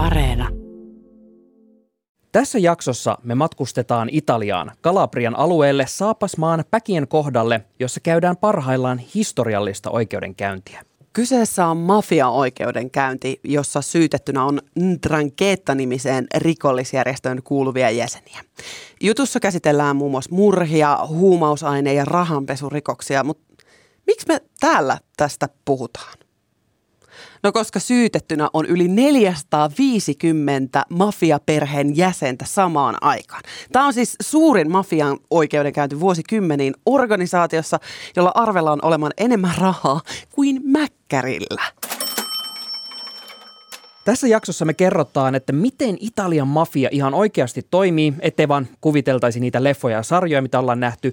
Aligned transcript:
Areena. 0.00 0.48
Tässä 2.32 2.58
jaksossa 2.58 3.18
me 3.22 3.34
matkustetaan 3.34 4.08
Italiaan, 4.12 4.72
Kalabrian 4.80 5.36
alueelle 5.36 5.86
Saapasmaan 5.86 6.64
Päkien 6.70 7.08
kohdalle, 7.08 7.60
jossa 7.80 8.00
käydään 8.00 8.36
parhaillaan 8.36 8.98
historiallista 8.98 9.90
oikeudenkäyntiä. 9.90 10.82
Kyseessä 11.12 11.66
on 11.66 11.76
mafia-oikeudenkäynti, 11.76 13.40
jossa 13.44 13.82
syytettynä 13.82 14.44
on 14.44 14.60
Ndrangheta-nimiseen 14.80 16.26
rikollisjärjestöön 16.36 17.42
kuuluvia 17.42 17.90
jäseniä. 17.90 18.44
Jutussa 19.00 19.40
käsitellään 19.40 19.96
muun 19.96 20.10
muassa 20.10 20.34
murhia, 20.34 20.98
huumausaine- 21.08 21.94
ja 21.94 22.04
rahanpesurikoksia, 22.04 23.24
mutta 23.24 23.64
miksi 24.06 24.26
me 24.28 24.40
täällä 24.60 24.98
tästä 25.16 25.48
puhutaan? 25.64 26.29
No 27.42 27.52
koska 27.52 27.80
syytettynä 27.80 28.48
on 28.52 28.66
yli 28.66 28.88
450 28.88 30.84
mafiaperheen 30.90 31.96
jäsentä 31.96 32.44
samaan 32.44 32.96
aikaan. 33.00 33.42
Tämä 33.72 33.86
on 33.86 33.92
siis 33.92 34.16
suurin 34.22 34.70
mafian 34.70 35.18
oikeudenkäynti 35.30 36.00
vuosikymmeniin 36.00 36.74
organisaatiossa, 36.86 37.80
jolla 38.16 38.32
arvellaan 38.34 38.78
olemaan 38.82 39.12
enemmän 39.18 39.54
rahaa 39.58 40.00
kuin 40.30 40.60
Mäkkärillä. 40.64 41.62
Tässä 44.04 44.28
jaksossa 44.28 44.64
me 44.64 44.74
kerrotaan, 44.74 45.34
että 45.34 45.52
miten 45.52 45.96
Italian 46.00 46.48
mafia 46.48 46.88
ihan 46.92 47.14
oikeasti 47.14 47.66
toimii, 47.70 48.14
ettei 48.20 48.48
vaan 48.48 48.68
kuviteltaisi 48.80 49.40
niitä 49.40 49.64
leffoja 49.64 49.96
ja 49.96 50.02
sarjoja, 50.02 50.42
mitä 50.42 50.58
ollaan 50.58 50.80
nähty. 50.80 51.12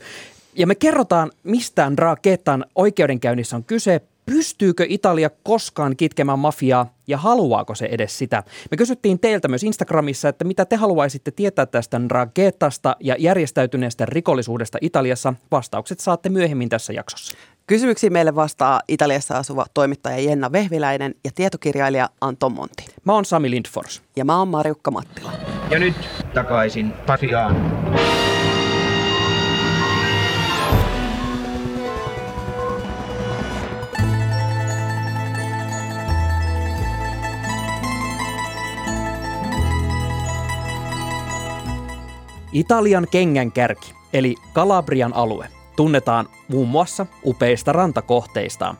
Ja 0.56 0.68
me 0.68 0.76
kerrotaan, 0.76 1.32
mistä 1.44 1.86
Andra 1.86 2.16
Ketan 2.16 2.66
oikeudenkäynnissä 2.76 3.56
on 3.56 3.64
kyse, 3.64 4.02
pystyykö 4.32 4.86
Italia 4.90 5.30
koskaan 5.44 5.98
kitkemään 5.98 6.40
mafiaa 6.40 6.94
ja 7.08 7.18
haluaako 7.18 7.76
se 7.76 7.86
edes 7.86 8.18
sitä? 8.18 8.44
Me 8.72 8.78
kysyttiin 8.78 9.20
teiltä 9.20 9.48
myös 9.48 9.64
Instagramissa, 9.64 10.30
että 10.30 10.46
mitä 10.46 10.66
te 10.66 10.76
haluaisitte 10.76 11.32
tietää 11.32 11.66
tästä 11.66 12.02
ragetasta 12.08 12.96
ja 13.00 13.16
järjestäytyneestä 13.20 14.06
rikollisuudesta 14.06 14.78
Italiassa. 14.82 15.34
Vastaukset 15.52 16.00
saatte 16.00 16.30
myöhemmin 16.30 16.70
tässä 16.70 16.94
jaksossa. 16.94 17.38
Kysymyksiin 17.68 18.14
meille 18.14 18.36
vastaa 18.36 18.82
Italiassa 18.88 19.38
asuva 19.38 19.66
toimittaja 19.74 20.20
Jenna 20.20 20.52
Vehviläinen 20.52 21.16
ja 21.24 21.32
tietokirjailija 21.36 22.10
Anton 22.22 22.52
Monti. 22.52 22.86
Mä 23.06 23.14
oon 23.14 23.26
Sami 23.26 23.52
Lindfors. 23.52 24.02
Ja 24.16 24.26
mä 24.26 24.40
oon 24.40 24.48
Marjukka 24.48 24.92
Mattila. 24.92 25.32
Ja 25.72 25.80
nyt 25.80 25.96
takaisin 26.34 26.92
Pasiaan. 26.92 27.56
Italian 42.58 43.08
kengänkärki, 43.12 43.94
eli 44.14 44.36
Kalabrian 44.54 45.14
alue, 45.14 45.48
tunnetaan 45.76 46.30
muun 46.48 46.68
muassa 46.68 47.06
upeista 47.26 47.72
rantakohteistaan. 47.72 48.78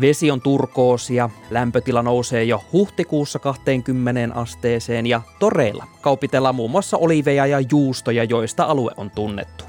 Vesi 0.00 0.30
on 0.30 0.40
turkoosia, 0.40 1.30
lämpötila 1.50 2.02
nousee 2.02 2.44
jo 2.44 2.62
huhtikuussa 2.72 3.38
20 3.38 4.34
asteeseen 4.34 5.06
ja 5.06 5.20
toreilla 5.38 5.86
kaupitellaan 6.00 6.54
muun 6.54 6.70
muassa 6.70 6.96
oliveja 6.96 7.46
ja 7.46 7.60
juustoja, 7.70 8.24
joista 8.24 8.64
alue 8.64 8.92
on 8.96 9.10
tunnettu. 9.10 9.64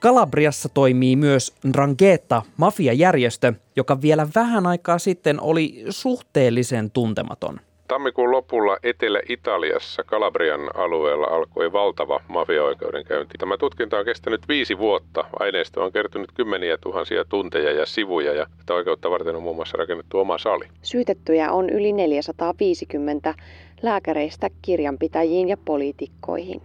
Kalabriassa 0.00 0.68
toimii 0.68 1.16
myös 1.16 1.54
Ndrangheta, 1.66 2.42
mafiajärjestö, 2.56 3.52
joka 3.76 4.02
vielä 4.02 4.28
vähän 4.34 4.66
aikaa 4.66 4.98
sitten 4.98 5.40
oli 5.40 5.84
suhteellisen 5.90 6.90
tuntematon– 6.90 7.60
Tammikuun 7.88 8.30
lopulla 8.30 8.76
Etelä-Italiassa 8.82 10.04
Kalabrian 10.04 10.60
alueella 10.74 11.26
alkoi 11.26 11.72
valtava 11.72 12.20
mafiaoikeudenkäynti. 12.28 13.38
Tämä 13.38 13.56
tutkinta 13.56 13.98
on 13.98 14.04
kestänyt 14.04 14.48
viisi 14.48 14.78
vuotta. 14.78 15.24
Aineisto 15.40 15.84
on 15.84 15.92
kertynyt 15.92 16.32
kymmeniä 16.34 16.78
tuhansia 16.78 17.24
tunteja 17.24 17.72
ja 17.72 17.86
sivuja 17.86 18.32
ja 18.32 18.46
tätä 18.58 18.74
oikeutta 18.74 19.10
varten 19.10 19.36
on 19.36 19.42
muun 19.42 19.56
muassa 19.56 19.76
rakennettu 19.76 20.18
oma 20.18 20.38
sali. 20.38 20.68
Syytettyjä 20.82 21.52
on 21.52 21.70
yli 21.70 21.92
450 21.92 23.34
lääkäreistä 23.82 24.50
kirjanpitäjiin 24.62 25.48
ja 25.48 25.56
poliitikkoihin. 25.64 26.62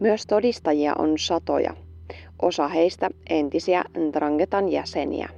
Myös 0.00 0.26
todistajia 0.26 0.92
on 0.98 1.18
satoja. 1.18 1.74
Osa 2.42 2.68
heistä 2.68 3.10
entisiä 3.30 3.84
Ndrangetan 3.98 4.68
jäseniä. 4.68 5.28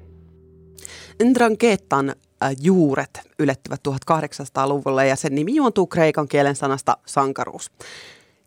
Ndrangetan 1.24 2.12
juuret 2.60 3.20
ylettyvät 3.38 3.80
1800-luvulla 3.88 5.04
ja 5.04 5.16
sen 5.16 5.34
nimi 5.34 5.54
juontuu 5.54 5.86
kreikan 5.86 6.28
kielen 6.28 6.56
sanasta 6.56 6.96
sankaruus. 7.06 7.70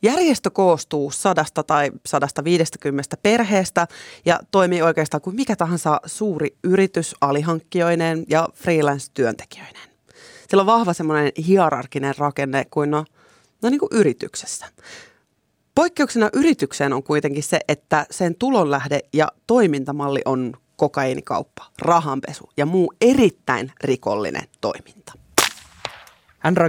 Järjestö 0.01 0.49
koostuu 0.49 1.11
sadasta 1.11 1.63
tai 1.63 1.91
150 2.05 3.17
perheestä 3.23 3.87
ja 4.25 4.39
toimii 4.51 4.81
oikeastaan 4.81 5.21
kuin 5.21 5.35
mikä 5.35 5.55
tahansa 5.55 6.01
suuri 6.05 6.57
yritys 6.63 7.15
alihankkijoineen 7.21 8.25
ja 8.29 8.47
freelance-työntekijöineen. 8.53 9.89
Sillä 10.49 10.61
on 10.61 10.67
vahva 10.67 10.93
semmoinen 10.93 11.31
hierarkinen 11.47 12.17
rakenne 12.17 12.65
kuin 12.71 12.91
no, 12.91 13.05
no 13.61 13.69
niin 13.69 13.79
kuin 13.79 13.89
yrityksessä. 13.91 14.65
Poikkeuksena 15.75 16.29
yritykseen 16.33 16.93
on 16.93 17.03
kuitenkin 17.03 17.43
se, 17.43 17.59
että 17.67 18.05
sen 18.11 18.35
tulonlähde 18.35 18.99
ja 19.13 19.27
toimintamalli 19.47 20.21
on 20.25 20.53
kokainikauppa, 20.79 21.65
rahanpesu 21.81 22.49
ja 22.57 22.65
muu 22.65 22.93
erittäin 23.01 23.71
rikollinen 23.83 24.43
toiminta. 24.61 25.13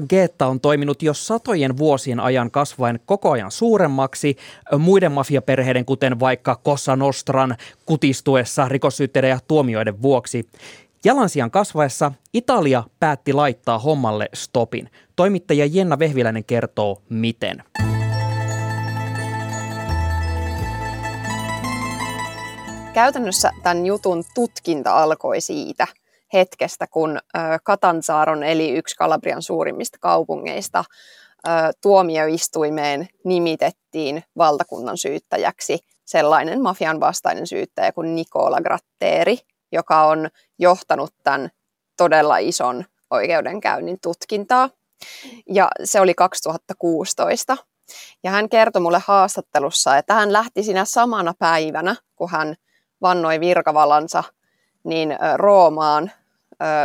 Getta 0.08 0.46
on 0.46 0.60
toiminut 0.60 1.02
jo 1.02 1.14
satojen 1.14 1.76
vuosien 1.76 2.20
ajan 2.20 2.50
kasvaen 2.50 3.00
koko 3.06 3.30
ajan 3.30 3.50
suuremmaksi 3.50 4.36
muiden 4.78 5.12
mafiaperheiden, 5.12 5.84
kuten 5.84 6.20
vaikka 6.20 6.56
Kossa 6.56 6.96
Nostran 6.96 7.56
kutistuessa 7.86 8.68
rikossyytteiden 8.68 9.30
ja 9.30 9.38
tuomioiden 9.48 10.02
vuoksi. 10.02 10.48
Jalansijan 11.04 11.50
kasvaessa 11.50 12.12
Italia 12.34 12.84
päätti 13.00 13.32
laittaa 13.32 13.78
hommalle 13.78 14.28
stopin. 14.34 14.90
Toimittaja 15.16 15.66
Jenna 15.66 15.98
Vehviläinen 15.98 16.44
kertoo 16.44 17.02
miten. 17.08 17.62
Käytännössä 22.94 23.50
tämän 23.62 23.86
jutun 23.86 24.24
tutkinta 24.34 25.02
alkoi 25.02 25.40
siitä 25.40 25.86
hetkestä, 26.32 26.86
kun 26.86 27.18
Katanzaaron 27.64 28.42
eli 28.42 28.70
yksi 28.70 28.96
Kalabrian 28.96 29.42
suurimmista 29.42 29.98
kaupungeista 30.00 30.84
tuomioistuimeen 31.82 33.08
nimitettiin 33.24 34.24
valtakunnan 34.38 34.98
syyttäjäksi 34.98 35.78
sellainen 36.04 36.62
mafian 36.62 37.00
vastainen 37.00 37.46
syyttäjä 37.46 37.92
kuin 37.92 38.14
Nicola 38.14 38.60
Gratteri, 38.60 39.38
joka 39.72 40.04
on 40.06 40.28
johtanut 40.58 41.14
tämän 41.22 41.50
todella 41.96 42.38
ison 42.38 42.84
oikeudenkäynnin 43.10 43.98
tutkintaa. 44.02 44.70
Ja 45.48 45.68
se 45.84 46.00
oli 46.00 46.14
2016. 46.14 47.56
Ja 48.24 48.30
hän 48.30 48.48
kertoi 48.48 48.82
mulle 48.82 49.02
haastattelussa, 49.06 49.96
että 49.96 50.14
hän 50.14 50.32
lähti 50.32 50.62
siinä 50.62 50.84
samana 50.84 51.34
päivänä, 51.38 51.96
kun 52.16 52.30
hän 52.30 52.54
vannoi 53.02 53.40
virkavallansa 53.40 54.24
niin 54.84 55.16
Roomaan 55.36 56.10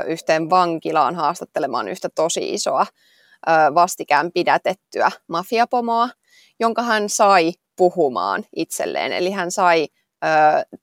yhteen 0.08 0.50
vankilaan 0.50 1.16
haastattelemaan 1.16 1.88
yhtä 1.88 2.10
tosi 2.16 2.54
isoa 2.54 2.86
vastikään 3.76 4.32
pidätettyä 4.32 5.12
mafiapomoa, 5.28 6.10
jonka 6.60 6.82
hän 6.82 7.10
sai 7.10 7.54
puhumaan 7.76 8.46
itselleen. 8.56 9.12
Eli 9.12 9.32
hän 9.32 9.52
sai 9.52 9.88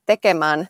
tekemään 0.07 0.69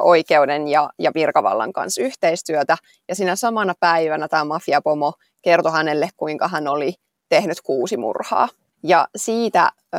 oikeuden 0.00 0.68
ja, 0.68 0.90
virkavallan 1.14 1.72
kanssa 1.72 2.02
yhteistyötä. 2.02 2.76
Ja 3.08 3.14
siinä 3.14 3.36
samana 3.36 3.74
päivänä 3.80 4.28
tämä 4.28 4.44
mafiapomo 4.44 5.12
kertoi 5.42 5.72
hänelle, 5.72 6.08
kuinka 6.16 6.48
hän 6.48 6.68
oli 6.68 6.94
tehnyt 7.28 7.60
kuusi 7.60 7.96
murhaa. 7.96 8.48
Ja 8.82 9.08
siitä 9.16 9.70
ö, 9.94 9.98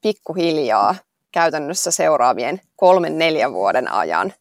pikkuhiljaa 0.00 0.94
käytännössä 1.32 1.90
seuraavien 1.90 2.60
kolmen 2.76 3.18
neljän 3.18 3.52
vuoden 3.52 3.92
ajan. 3.92 4.32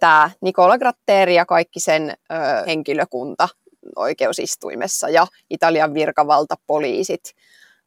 Tämä 0.00 0.30
Nicola 0.40 0.78
Gratteri 0.78 1.34
ja 1.34 1.46
kaikki 1.46 1.80
sen 1.80 2.10
ö, 2.10 2.34
henkilökunta 2.66 3.48
oikeusistuimessa 3.96 5.08
ja 5.08 5.26
Italian 5.50 5.94
virkavalta 5.94 6.54
poliisit 6.66 7.34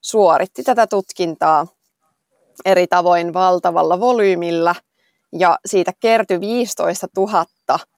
suoritti 0.02 0.64
tätä 0.64 0.88
tutkintaa 0.88 1.68
eri 2.66 2.88
tavoin 2.88 3.34
valtavalla 3.34 4.00
volyymilla 4.00 4.76
ja 5.32 5.60
siitä 5.66 5.92
kertyi 6.00 6.40
15 6.40 7.08
000 7.18 7.46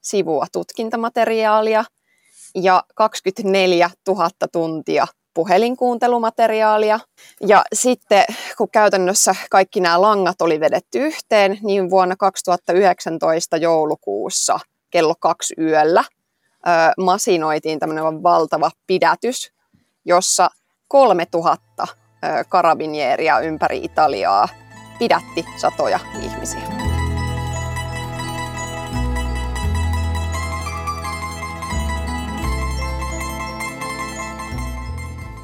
sivua 0.02 0.46
tutkintamateriaalia 0.52 1.86
ja 2.56 2.84
24 2.96 3.90
000 4.08 4.30
tuntia 4.52 5.08
puhelinkuuntelumateriaalia. 5.34 7.00
Ja 7.48 7.64
sitten 7.74 8.26
kun 8.58 8.70
käytännössä 8.72 9.36
kaikki 9.52 9.80
nämä 9.80 10.02
langat 10.02 10.42
oli 10.42 10.60
vedetty 10.60 11.00
yhteen, 11.00 11.58
niin 11.62 11.90
vuonna 11.90 12.16
2019 12.16 13.58
joulukuussa 13.58 14.60
kello 14.90 15.16
kaksi 15.20 15.54
yöllä 15.58 16.04
masinoitiin 16.98 17.80
tämmöinen 17.80 18.24
valtava 18.24 18.72
pidätys, 18.88 19.52
jossa 20.06 20.50
3000 20.88 21.88
karabinieria 22.50 23.40
ympäri 23.40 23.80
Italiaa 23.84 24.48
pidätti 25.00 25.46
satoja 25.58 26.00
ihmisiä. 26.22 26.83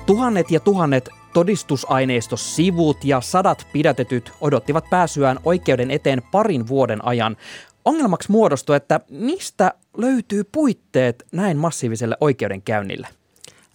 Tuhannet 0.10 0.52
ja 0.52 0.60
tuhannet 0.60 1.10
todistusaineistossivut 1.34 3.04
ja 3.04 3.22
sadat 3.22 3.68
pidätetyt 3.74 4.32
odottivat 4.42 4.86
pääsyään 4.90 5.40
oikeuden 5.46 5.92
eteen 5.92 6.22
parin 6.32 6.68
vuoden 6.68 7.06
ajan. 7.06 7.38
Ongelmaksi 7.86 8.32
muodostui, 8.32 8.76
että 8.76 9.00
mistä 9.10 9.74
löytyy 9.98 10.44
puitteet 10.44 11.26
näin 11.32 11.58
massiiviselle 11.58 12.18
oikeudenkäynnille? 12.22 13.08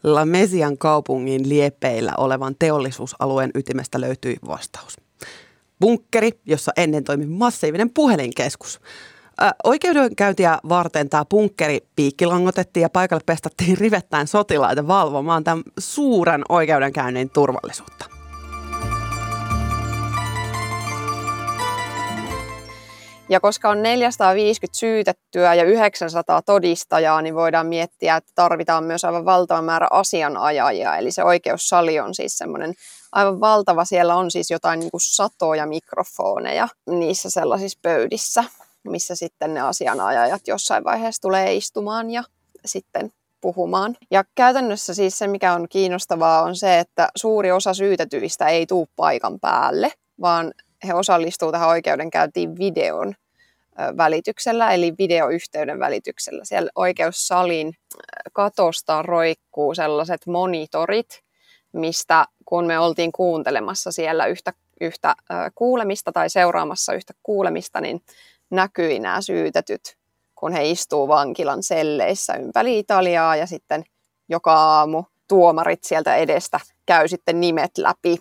La 0.05 0.25
Mesian 0.25 0.79
kaupungin 0.79 1.49
liepeillä 1.49 2.13
olevan 2.19 2.57
teollisuusalueen 2.59 3.51
ytimestä 3.55 4.01
löytyi 4.01 4.37
vastaus. 4.49 4.97
Bunkkeri, 5.81 6.31
jossa 6.47 6.73
ennen 6.77 7.05
toimi 7.05 7.27
massiivinen 7.27 7.91
puhelinkeskus. 7.91 8.81
Oikeudenkäyntiä 9.65 10.59
varten 10.69 11.09
tämä 11.09 11.25
punkkeri 11.29 11.81
piikkilangotettiin 11.97 12.83
ja 12.83 12.91
paikalle 12.91 13.23
pestattiin 13.27 13.79
rivettäen 13.79 14.27
sotilaita 14.27 14.87
valvomaan 14.87 15.45
tämän 15.45 15.63
suuren 15.79 16.43
oikeudenkäynnin 16.49 17.31
turvallisuutta. 17.31 18.05
Ja 23.29 23.41
koska 23.41 23.71
on 23.71 23.83
450 23.83 24.79
syytettyä 24.79 25.55
ja 25.55 25.65
900 25.65 26.43
todistajaa, 26.43 27.23
niin 27.23 27.35
voidaan 27.35 27.67
miettiä, 27.67 28.17
että 28.17 28.33
tarvitaan 28.35 28.85
myös 28.85 29.05
aivan 29.05 29.25
valtava 29.25 29.63
määrä 29.63 29.89
asianajajia. 29.91 30.97
Eli 30.97 31.11
se 31.11 31.25
oikeussali 31.25 32.01
on 32.01 32.15
siis 32.15 32.39
semmoinen 32.39 32.75
aivan 33.13 33.41
valtava. 33.41 33.85
Siellä 33.85 34.15
on 34.15 34.31
siis 34.31 34.51
jotain 34.51 34.81
niin 34.81 34.91
kuin 34.91 35.01
satoja 35.01 35.67
mikrofoneja 35.67 36.69
niissä 36.87 37.31
sellaisissa 37.31 37.79
pöydissä 37.83 38.45
missä 38.85 39.15
sitten 39.15 39.55
ne 39.55 39.61
asianajajat 39.61 40.49
jossain 40.49 40.85
vaiheessa 40.85 41.23
tulee 41.23 41.55
istumaan 41.55 42.11
ja 42.11 42.25
sitten 42.65 43.13
puhumaan. 43.41 43.97
Ja 44.11 44.25
käytännössä 44.35 44.95
siis 44.95 45.19
se, 45.19 45.27
mikä 45.27 45.53
on 45.53 45.67
kiinnostavaa, 45.69 46.43
on 46.43 46.57
se, 46.57 46.79
että 46.79 47.09
suuri 47.17 47.53
osa 47.53 47.75
syytetyistä 47.75 48.49
ei 48.49 48.67
tuu 48.67 48.89
paikan 48.97 49.41
päälle, 49.41 49.93
vaan 50.21 50.53
he 50.87 50.95
osallistuu 50.95 51.53
tähän 51.53 51.69
oikeudenkäyntiin 51.69 52.59
videon 52.59 53.15
välityksellä, 53.97 54.73
eli 54.73 54.95
videoyhteyden 54.99 55.79
välityksellä. 55.79 56.45
Siellä 56.45 56.71
oikeussalin 56.75 57.75
katosta 58.33 59.03
roikkuu 59.03 59.75
sellaiset 59.75 60.27
monitorit, 60.27 61.23
mistä 61.73 62.27
kun 62.45 62.67
me 62.67 62.79
oltiin 62.79 63.13
kuuntelemassa 63.13 63.93
siellä 63.93 64.27
yhtä, 64.27 64.53
yhtä 64.81 65.15
kuulemista 65.55 66.13
tai 66.13 66.31
seuraamassa 66.31 66.93
yhtä 66.93 67.13
kuulemista, 67.23 67.81
niin 67.81 68.03
näkyi 68.51 68.99
nämä 68.99 69.21
syytetyt, 69.21 69.97
kun 70.35 70.53
he 70.53 70.71
istuu 70.71 71.09
vankilan 71.09 71.63
selleissä 71.63 72.35
ympäri 72.35 72.79
Italiaa 72.79 73.37
ja 73.37 73.47
sitten 73.47 73.85
joka 74.29 74.55
aamu 74.55 75.05
tuomarit 75.29 75.85
sieltä 75.85 76.17
edestä 76.17 76.61
käy 76.87 77.09
sitten 77.09 77.41
nimet 77.41 77.79
läpi, 77.79 78.19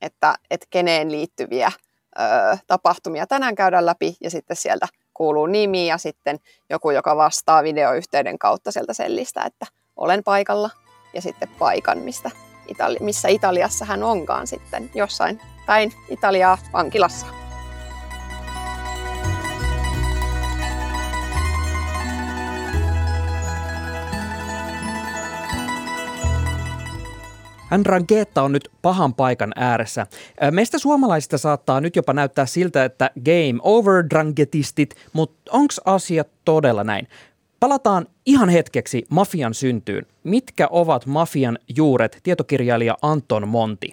että, 0.00 0.34
että 0.50 0.66
keneen 0.70 1.12
liittyviä 1.12 1.72
ö, 2.18 2.58
tapahtumia 2.66 3.26
tänään 3.26 3.54
käydään 3.54 3.86
läpi 3.86 4.16
ja 4.20 4.30
sitten 4.30 4.56
sieltä 4.56 4.86
kuuluu 5.14 5.46
nimi 5.46 5.86
ja 5.86 5.98
sitten 5.98 6.38
joku, 6.70 6.90
joka 6.90 7.16
vastaa 7.16 7.62
videoyhteyden 7.62 8.38
kautta 8.38 8.72
sieltä 8.72 8.94
sellistä, 8.94 9.42
että 9.44 9.66
olen 9.96 10.24
paikalla 10.24 10.70
ja 11.14 11.22
sitten 11.22 11.48
paikan, 11.58 11.98
mistä 11.98 12.30
Itali- 12.68 13.00
missä 13.00 13.28
Italiassa 13.28 13.84
hän 13.84 14.02
onkaan 14.02 14.46
sitten 14.46 14.90
jossain 14.94 15.40
päin 15.66 15.92
Italiaa 16.08 16.58
vankilassa. 16.72 17.41
Andrangheta 27.72 28.42
on 28.42 28.52
nyt 28.52 28.68
pahan 28.82 29.14
paikan 29.14 29.52
ääressä. 29.56 30.06
Meistä 30.50 30.78
suomalaisista 30.78 31.38
saattaa 31.38 31.80
nyt 31.80 31.96
jopa 31.96 32.12
näyttää 32.12 32.46
siltä, 32.46 32.84
että 32.84 33.10
game 33.24 33.60
over 33.62 34.04
drangetistit, 34.10 34.94
mutta 35.12 35.50
onko 35.52 35.74
asia 35.84 36.24
todella 36.44 36.84
näin? 36.84 37.08
Palataan 37.60 38.06
ihan 38.26 38.48
hetkeksi 38.48 39.04
mafian 39.08 39.54
syntyyn. 39.54 40.06
Mitkä 40.24 40.68
ovat 40.70 41.06
mafian 41.06 41.58
juuret, 41.76 42.20
tietokirjailija 42.22 42.96
Anton 43.02 43.48
Monti? 43.48 43.90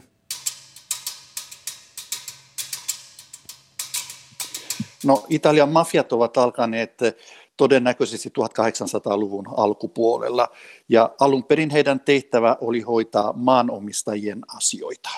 No 5.05 5.25
Italian 5.29 5.69
mafiat 5.69 6.13
ovat 6.13 6.37
alkaneet 6.37 6.99
todennäköisesti 7.59 8.29
1800-luvun 8.29 9.45
alkupuolella. 9.57 10.47
Ja 10.89 11.15
alun 11.19 11.44
perin 11.44 11.69
heidän 11.69 12.00
tehtävä 12.00 12.57
oli 12.61 12.81
hoitaa 12.81 13.33
maanomistajien 13.33 14.41
asioita. 14.57 15.09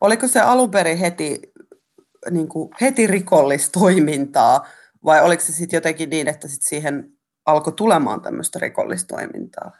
Oliko 0.00 0.28
se 0.28 0.40
alun 0.40 0.70
perin 0.70 0.98
heti, 0.98 1.40
niin 2.30 2.48
kuin 2.48 2.70
heti 2.80 3.06
rikollistoimintaa 3.06 4.66
vai 5.04 5.22
oliko 5.22 5.42
se 5.42 5.52
sitten 5.52 5.76
jotenkin 5.76 6.10
niin, 6.10 6.28
että 6.28 6.48
sit 6.48 6.62
siihen 6.62 7.12
alkoi 7.46 7.72
tulemaan 7.72 8.20
tämmöistä 8.20 8.58
rikollistoimintaa? 8.58 9.70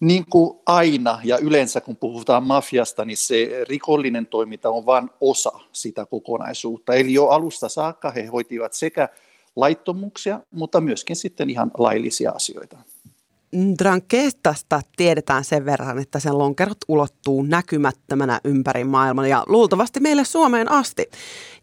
Niin 0.00 0.24
kuin 0.30 0.60
aina 0.66 1.20
ja 1.24 1.38
yleensä 1.38 1.80
kun 1.80 1.96
puhutaan 1.96 2.42
mafiasta, 2.42 3.04
niin 3.04 3.16
se 3.16 3.64
rikollinen 3.68 4.26
toiminta 4.26 4.70
on 4.70 4.86
vain 4.86 5.10
osa 5.20 5.52
sitä 5.72 6.06
kokonaisuutta. 6.06 6.94
Eli 6.94 7.12
jo 7.12 7.26
alusta 7.26 7.68
saakka 7.68 8.10
he 8.10 8.26
hoitivat 8.26 8.72
sekä 8.72 9.08
laittomuuksia, 9.56 10.40
mutta 10.50 10.80
myöskin 10.80 11.16
sitten 11.16 11.50
ihan 11.50 11.70
laillisia 11.78 12.30
asioita. 12.30 12.76
Drankeestasta 13.78 14.80
tiedetään 14.96 15.44
sen 15.44 15.64
verran, 15.64 15.98
että 15.98 16.18
sen 16.18 16.38
lonkerot 16.38 16.78
ulottuu 16.88 17.42
näkymättömänä 17.42 18.40
ympäri 18.44 18.84
maailman 18.84 19.28
ja 19.28 19.44
luultavasti 19.46 20.00
meille 20.00 20.24
Suomeen 20.24 20.70
asti. 20.70 21.10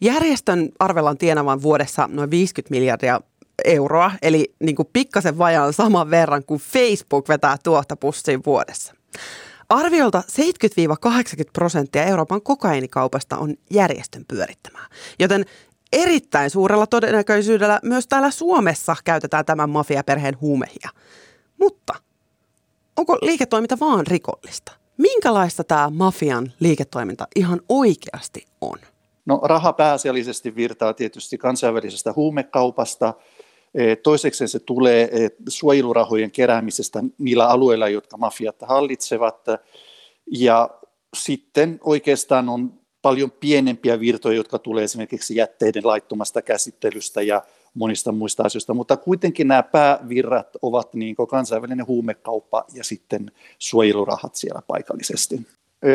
Järjestön 0.02 0.70
arvellaan 0.80 1.18
tienavan 1.18 1.62
vuodessa 1.62 2.10
noin 2.12 2.32
50 2.32 2.72
miljardia 2.72 3.22
euroa, 3.66 4.12
eli 4.22 4.54
niin 4.60 4.76
kuin 4.76 4.90
pikkasen 4.94 5.38
vajaan 5.38 5.74
saman 5.74 6.10
verran 6.10 6.44
kuin 6.44 6.62
Facebook 6.62 7.30
vetää 7.30 7.58
tuota 7.64 7.96
pussiin 7.96 8.42
vuodessa. 8.46 8.94
Arviolta 9.70 10.24
70-80 10.32 11.50
prosenttia 11.54 12.04
Euroopan 12.04 12.42
kokainikaupasta 12.42 13.38
on 13.38 13.56
järjestön 13.70 14.26
pyörittämää, 14.28 14.86
joten 15.20 15.46
erittäin 15.92 16.50
suurella 16.50 16.88
todennäköisyydellä 16.88 17.80
myös 17.84 18.08
täällä 18.08 18.32
Suomessa 18.32 18.96
käytetään 19.04 19.46
tämän 19.46 19.70
mafiaperheen 19.70 20.42
huumehia. 20.42 20.90
Mutta 21.58 21.94
onko 22.98 23.18
liiketoiminta 23.22 23.78
vaan 23.80 24.08
rikollista? 24.08 24.72
Minkälaista 24.98 25.64
tämä 25.64 25.90
mafian 25.90 26.54
liiketoiminta 26.60 27.28
ihan 27.36 27.62
oikeasti 27.70 28.46
on? 28.62 28.78
No 29.26 29.40
raha 29.44 29.74
pääasiallisesti 29.74 30.56
virtaa 30.56 30.94
tietysti 30.94 31.38
kansainvälisestä 31.38 32.14
huumekaupasta. 32.16 33.14
E, 33.76 33.96
toiseksi 33.96 34.48
se 34.48 34.60
tulee 34.60 35.10
e, 35.12 35.30
suojelurahojen 35.50 36.32
keräämisestä 36.32 37.04
niillä 37.18 37.48
alueilla, 37.48 37.90
jotka 37.90 38.18
mafiat 38.18 38.56
hallitsevat. 38.62 39.46
Ja 40.32 40.70
sitten 41.16 41.80
oikeastaan 41.84 42.50
on 42.50 42.81
paljon 43.02 43.32
pienempiä 43.32 44.00
virtoja, 44.00 44.36
jotka 44.36 44.60
tulee 44.60 44.84
esimerkiksi 44.84 45.36
jätteiden 45.36 45.88
laittomasta 45.88 46.42
käsittelystä 46.42 47.22
ja 47.22 47.42
monista 47.74 48.12
muista 48.12 48.44
asioista, 48.44 48.74
mutta 48.74 48.98
kuitenkin 48.98 49.48
nämä 49.48 49.64
päävirrat 49.64 50.48
ovat 50.62 50.94
niin 50.94 51.16
kansainvälinen 51.30 51.88
huumekauppa 51.88 52.66
ja 52.74 52.84
sitten 52.84 53.32
suojelurahat 53.60 54.36
siellä 54.36 54.62
paikallisesti. 54.68 55.48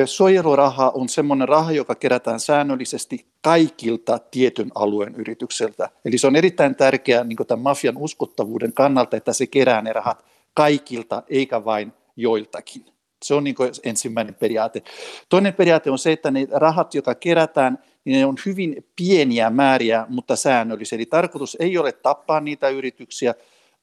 Suojeluraha 0.05 0.91
on 0.91 1.09
semmoinen 1.09 1.49
raha, 1.49 1.73
joka 1.73 1.95
kerätään 1.95 2.41
säännöllisesti 2.41 3.27
kaikilta 3.43 4.19
tietyn 4.19 4.71
alueen 4.75 5.15
yritykseltä. 5.15 5.91
Eli 6.05 6.19
se 6.19 6.27
on 6.27 6.37
erittäin 6.37 6.77
tärkeää 6.77 7.25
niin 7.25 7.37
tämän 7.47 7.63
mafian 7.63 7.97
uskottavuuden 7.99 8.73
kannalta, 8.73 9.17
että 9.17 9.33
se 9.33 9.47
kerää 9.47 9.83
ne 9.83 9.93
rahat 9.93 10.25
kaikilta 10.55 11.23
eikä 11.29 11.65
vain 11.65 11.93
joiltakin. 12.17 12.85
Se 13.27 13.35
on 13.35 13.45
niin 13.45 13.57
ensimmäinen 13.85 14.35
periaate. 14.35 14.83
Toinen 15.29 15.55
periaate 15.55 15.91
on 15.91 15.99
se, 15.99 16.13
että 16.13 16.31
ne 16.31 16.47
rahat, 16.51 16.95
jotka 16.95 17.15
kerätään, 17.15 17.79
niin 18.05 18.19
ne 18.19 18.27
on 18.27 18.37
hyvin 18.47 18.87
pieniä 18.97 19.51
määriä, 19.51 20.07
mutta 20.09 20.37
säännöllisiä. 20.37 20.97
Eli 20.97 21.07
tarkoitus 21.07 21.57
ei 21.61 21.79
ole 21.79 21.93
tappaa 21.93 22.41
niitä 22.41 22.69
yrityksiä, 22.69 23.35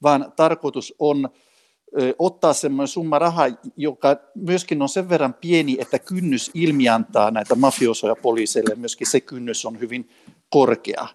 vaan 0.02 0.32
tarkoitus 0.36 0.94
on 0.98 1.28
ottaa 2.18 2.52
semmoinen 2.52 2.88
summa 2.88 3.18
rahaa, 3.18 3.46
joka 3.76 4.16
myöskin 4.34 4.82
on 4.82 4.88
sen 4.88 5.08
verran 5.08 5.34
pieni, 5.34 5.76
että 5.80 5.98
kynnys 5.98 6.50
ilmiantaa 6.54 7.30
näitä 7.30 7.54
mafiosoja 7.54 8.16
poliiseille, 8.16 8.74
myöskin 8.74 9.10
se 9.10 9.20
kynnys 9.20 9.66
on 9.66 9.80
hyvin 9.80 10.08
korkea. 10.50 11.06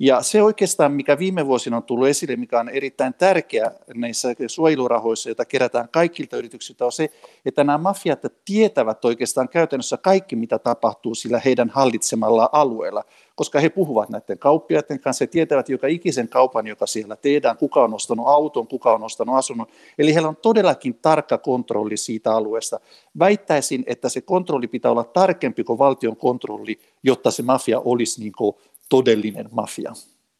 Ja 0.00 0.22
se 0.22 0.42
oikeastaan, 0.42 0.92
mikä 0.92 1.18
viime 1.18 1.46
vuosina 1.46 1.76
on 1.76 1.82
tullut 1.82 2.08
esille, 2.08 2.36
mikä 2.36 2.60
on 2.60 2.68
erittäin 2.68 3.14
tärkeä 3.14 3.70
näissä 3.94 4.28
suojelurahoissa, 4.46 5.28
joita 5.28 5.44
kerätään 5.44 5.88
kaikilta 5.88 6.36
yrityksiltä, 6.36 6.84
on 6.84 6.92
se, 6.92 7.10
että 7.46 7.64
nämä 7.64 7.78
mafiat 7.78 8.22
tietävät 8.44 9.04
oikeastaan 9.04 9.48
käytännössä 9.48 9.96
kaikki, 9.96 10.36
mitä 10.36 10.58
tapahtuu 10.58 11.14
sillä 11.14 11.40
heidän 11.44 11.68
hallitsemalla 11.68 12.48
alueella, 12.52 13.04
koska 13.34 13.60
he 13.60 13.68
puhuvat 13.68 14.08
näiden 14.08 14.38
kauppiaiden 14.38 15.00
kanssa, 15.00 15.22
he 15.22 15.26
tietävät 15.26 15.68
joka 15.68 15.86
ikisen 15.86 16.28
kaupan, 16.28 16.66
joka 16.66 16.86
siellä 16.86 17.16
tehdään, 17.16 17.56
kuka 17.56 17.82
on 17.82 17.94
ostanut 17.94 18.28
auton, 18.28 18.66
kuka 18.66 18.94
on 18.94 19.02
ostanut 19.02 19.36
asunnon. 19.36 19.66
Eli 19.98 20.14
heillä 20.14 20.28
on 20.28 20.36
todellakin 20.36 20.94
tarkka 20.94 21.38
kontrolli 21.38 21.96
siitä 21.96 22.34
alueesta. 22.34 22.80
Väittäisin, 23.18 23.84
että 23.86 24.08
se 24.08 24.20
kontrolli 24.20 24.68
pitää 24.68 24.90
olla 24.90 25.04
tarkempi 25.04 25.64
kuin 25.64 25.78
valtion 25.78 26.16
kontrolli, 26.16 26.80
jotta 27.02 27.30
se 27.30 27.42
mafia 27.42 27.80
olisi 27.80 28.20
niin 28.20 28.32
kuin 28.32 28.56
todellinen 28.88 29.48
mafia. 29.50 29.92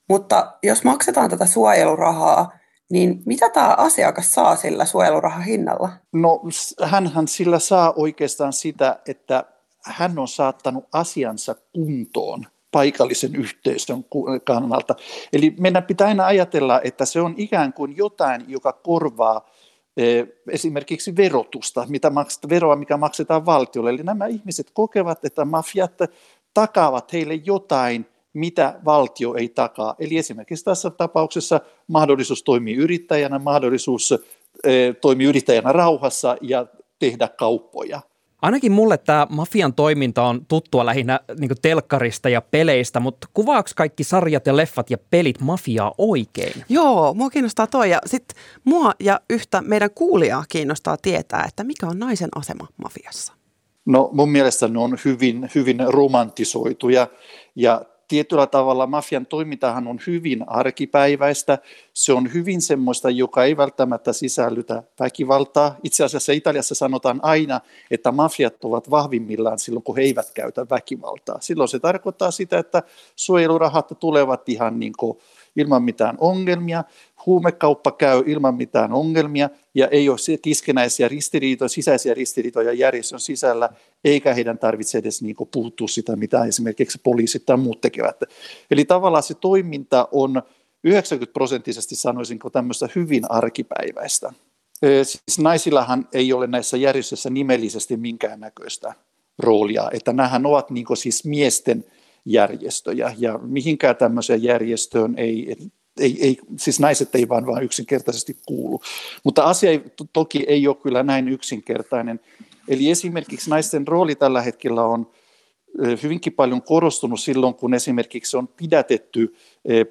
Mutta 0.09 0.52
jos 0.62 0.85
maksetaan 0.85 1.31
tätä 1.31 1.47
suojelurahaa, 1.47 2.52
niin 2.90 3.23
mitä 3.26 3.50
tämä 3.50 3.75
asiakas 3.78 4.35
saa 4.35 4.57
sillä 4.57 4.85
suojelurahahinnalla? 4.85 5.88
No 6.12 6.40
hänhän 6.85 7.28
sillä 7.28 7.59
saa 7.59 7.93
oikeastaan 7.97 8.52
sitä, 8.52 8.99
että 9.07 9.45
hän 9.85 10.19
on 10.19 10.28
saattanut 10.28 10.85
asiansa 10.93 11.55
kuntoon 11.73 12.45
paikallisen 12.71 13.37
yhteisön 13.37 14.05
kannalta. 14.45 14.95
Eli 15.33 15.55
meidän 15.61 15.83
pitää 15.83 16.07
aina 16.07 16.26
ajatella, 16.26 16.81
että 16.85 17.05
se 17.05 17.21
on 17.21 17.35
ikään 17.37 17.73
kuin 17.73 17.97
jotain, 17.97 18.45
joka 18.49 18.73
korvaa 18.73 19.50
e, 19.97 20.25
esimerkiksi 20.50 21.17
verotusta, 21.17 21.87
mitä 21.88 22.11
makset, 22.11 22.49
veroa, 22.49 22.76
mikä 22.76 22.97
maksetaan 22.97 23.47
valtiolle. 23.47 23.90
Eli 23.90 24.02
nämä 24.02 24.26
ihmiset 24.26 24.71
kokevat, 24.75 25.25
että 25.25 25.45
mafiat 25.45 25.93
takaavat 26.55 27.12
heille 27.12 27.35
jotain– 27.35 28.07
mitä 28.35 28.80
valtio 28.85 29.35
ei 29.35 29.49
takaa. 29.49 29.94
Eli 29.99 30.18
esimerkiksi 30.18 30.64
tässä 30.64 30.90
tapauksessa 30.90 31.61
mahdollisuus 31.88 32.42
toimia 32.42 32.76
yrittäjänä, 32.78 33.38
mahdollisuus 33.38 34.14
toimia 35.00 35.28
yrittäjänä 35.28 35.73
rauhassa 35.73 36.37
ja 36.40 36.66
tehdä 36.99 37.28
kauppoja. 37.28 38.00
Ainakin 38.42 38.73
mulle 38.73 38.99
tämä 38.99 39.26
mafian 39.30 39.75
toiminta 39.75 40.23
on 40.23 40.47
tuttua 40.47 40.87
lähinnä 40.87 41.20
niin 41.38 41.50
telkkarista 41.62 42.28
ja 42.28 42.40
peleistä, 42.40 43.00
mutta 43.00 43.28
kuvaako 43.35 43.70
kaikki 43.76 44.04
sarjat 44.04 44.47
ja 44.47 44.56
leffat 44.56 44.90
ja 44.90 44.99
pelit 45.11 45.40
mafiaa 45.40 45.94
oikein? 45.99 46.64
Joo, 46.68 47.14
mua 47.14 47.30
kiinnostaa 47.30 47.66
toi 47.66 47.90
ja 47.90 47.99
sitten 48.06 48.42
mua 48.64 48.92
ja 49.00 49.20
yhtä 49.30 49.62
meidän 49.62 49.90
kuulijaa 49.94 50.44
kiinnostaa 50.49 50.97
tietää, 51.02 51.44
että 51.49 51.64
mikä 51.64 51.87
on 51.87 51.99
naisen 51.99 52.28
asema 52.37 52.66
mafiassa. 52.82 53.32
No 53.87 54.11
mun 54.12 54.30
mielestä 54.30 54.68
ne 54.68 54.78
on 54.78 54.99
hyvin, 55.04 55.50
hyvin 55.54 55.78
romantisoituja 55.87 57.06
ja 57.56 57.82
tietyllä 58.09 58.47
tavalla 58.47 58.87
mafian 58.87 59.27
toimintahan 59.27 59.87
on 59.87 60.00
hyvin 60.07 60.45
arkipäiväistä. 60.49 61.59
Se 61.95 62.12
on 62.12 62.33
hyvin 62.35 62.62
semmoista, 62.62 63.11
joka 63.11 63.45
ei 63.45 63.57
välttämättä 63.57 64.12
sisällytä 64.12 64.83
väkivaltaa. 65.00 65.77
Itse 65.85 66.05
asiassa 66.05 66.33
Italiassa 66.33 66.75
sanotaan 66.75 67.21
aina, 67.23 67.61
että 67.91 68.12
mafiat 68.12 68.65
ovat 68.65 68.91
vahvimmillaan 68.91 69.59
silloin, 69.59 69.83
kun 69.83 69.97
he 69.97 70.03
eivät 70.03 70.31
käytä 70.35 70.67
väkivaltaa. 70.71 71.41
Silloin 71.41 71.69
se 71.69 71.79
tarkoittaa 71.79 72.31
sitä, 72.31 72.59
että 72.59 72.83
suojelurahat 73.17 73.93
tulevat 74.00 74.49
ihan 74.49 74.81
niin 74.81 74.93
kuin 74.99 75.19
ilman 75.59 75.83
mitään 75.83 76.17
ongelmia, 76.19 76.85
huumekauppa 77.27 77.93
käy 77.93 78.23
ilman 78.27 78.55
mitään 78.55 78.93
ongelmia 78.93 79.50
ja 79.75 79.88
ei 79.88 80.09
ole 80.09 80.38
keskenäisiä 80.43 81.09
ristiriitoja, 81.09 81.69
sisäisiä 81.69 82.15
ristiriitoja 82.15 82.73
järjestön 82.73 83.21
sisällä, 83.21 83.69
eikä 84.05 84.35
heidän 84.35 84.59
tarvitse 84.59 84.99
edes 84.99 85.23
niin 85.23 85.37
puuttua 85.53 85.88
sitä, 85.88 86.17
mitä 86.17 86.45
esimerkiksi 86.45 87.00
poliisit 87.03 87.47
tai 87.47 87.57
muut 87.57 87.81
tekevät. 87.81 88.21
Eli 88.71 88.85
tavallaan 88.85 89.23
se 89.23 89.35
toiminta 89.35 90.09
on 90.12 90.43
90 90.85 91.33
prosenttisesti 91.33 91.97
sanoisinko 91.97 92.50
tämmöistä 92.50 92.88
hyvin 92.95 93.31
arkipäiväistä. 93.31 94.33
Siis 95.03 95.38
naisillahan 95.38 96.09
ei 96.12 96.33
ole 96.33 96.47
näissä 96.47 96.77
järjestöissä 96.77 97.31
nimellisesti 97.31 97.97
minkäännäköistä 97.97 98.95
roolia, 99.38 99.91
että 99.93 100.12
nämähän 100.12 100.47
ovat 100.47 100.71
niin 100.71 100.87
siis 100.95 101.25
miesten 101.25 101.85
järjestöjä 102.32 103.14
ja 103.18 103.38
mihinkään 103.42 103.97
tämmöiseen 103.97 104.42
järjestöön 104.42 105.14
ei, 105.16 105.56
ei, 106.00 106.16
ei, 106.20 106.38
siis 106.56 106.80
naiset 106.80 107.14
ei 107.14 107.28
vaan, 107.28 107.47
vaan 107.47 107.62
yksinkertaisesti 107.62 108.37
kuulu. 108.47 108.80
Mutta 109.25 109.44
asia 109.44 109.70
ei, 109.70 109.82
toki 110.12 110.44
ei 110.49 110.68
ole 110.68 110.76
kyllä 110.76 111.02
näin 111.02 111.28
yksinkertainen. 111.28 112.20
Eli 112.68 112.90
esimerkiksi 112.90 113.50
naisten 113.50 113.88
rooli 113.88 114.14
tällä 114.14 114.42
hetkellä 114.42 114.85
on 114.85 115.11
hyvinkin 116.02 116.32
paljon 116.32 116.62
korostunut 116.62 117.20
silloin, 117.20 117.54
kun 117.54 117.75
esimerkiksi 117.75 118.37
on 118.37 118.49
pidätetty 118.49 119.35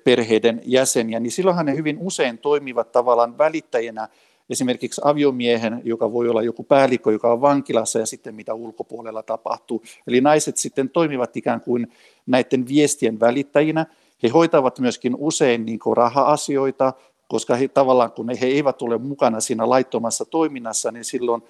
perheiden 0.03 0.61
jäseniä, 0.65 1.19
niin 1.19 1.31
silloinhan 1.31 1.65
ne 1.65 1.75
hyvin 1.75 1.97
usein 1.99 2.37
toimivat 2.37 2.91
tavallaan 2.91 3.37
välittäjänä 3.37 4.07
esimerkiksi 4.49 5.01
aviomiehen, 5.03 5.81
joka 5.83 6.11
voi 6.11 6.29
olla 6.29 6.41
joku 6.41 6.63
päällikkö, 6.63 7.11
joka 7.11 7.31
on 7.31 7.41
vankilassa 7.41 7.99
ja 7.99 8.05
sitten 8.05 8.35
mitä 8.35 8.53
ulkopuolella 8.53 9.23
tapahtuu. 9.23 9.83
Eli 10.07 10.21
naiset 10.21 10.57
sitten 10.57 10.89
toimivat 10.89 11.37
ikään 11.37 11.61
kuin 11.61 11.87
näiden 12.25 12.67
viestien 12.67 13.19
välittäjinä. 13.19 13.85
He 14.23 14.29
hoitavat 14.29 14.79
myöskin 14.79 15.15
usein 15.17 15.65
niin 15.65 15.79
raha-asioita, 15.95 16.93
koska 17.27 17.55
he 17.55 17.67
tavallaan 17.67 18.11
kun 18.11 18.29
he 18.41 18.45
eivät 18.45 18.81
ole 18.81 18.97
mukana 18.97 19.39
siinä 19.39 19.69
laittomassa 19.69 20.25
toiminnassa, 20.25 20.91
niin 20.91 21.05
silloin 21.05 21.43